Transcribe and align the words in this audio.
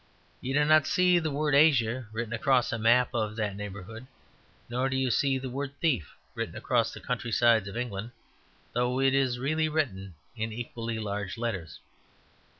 You 0.41 0.55
do 0.55 0.65
not 0.65 0.87
see 0.87 1.19
the 1.19 1.29
word 1.29 1.53
"Asia" 1.53 2.07
written 2.11 2.33
across 2.33 2.73
a 2.73 2.79
map 2.79 3.13
of 3.13 3.35
that 3.35 3.55
neighbourhood; 3.55 4.07
nor 4.67 4.89
do 4.89 4.97
you 4.97 5.11
see 5.11 5.37
the 5.37 5.47
word 5.47 5.73
"Thief" 5.79 6.15
written 6.33 6.55
across 6.55 6.91
the 6.91 6.99
countrysides 6.99 7.67
of 7.67 7.77
England; 7.77 8.09
though 8.73 8.99
it 8.99 9.13
is 9.13 9.37
really 9.37 9.69
written 9.69 10.15
in 10.35 10.51
equally 10.51 10.97
large 10.97 11.37
letters. 11.37 11.81